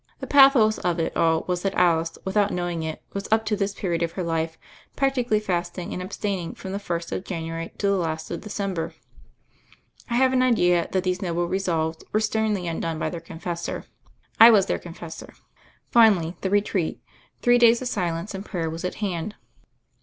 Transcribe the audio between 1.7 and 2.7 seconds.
Alice, without